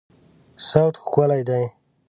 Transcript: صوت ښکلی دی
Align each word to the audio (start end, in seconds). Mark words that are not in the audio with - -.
صوت 0.67 0.95
ښکلی 1.03 1.41
دی 1.49 1.63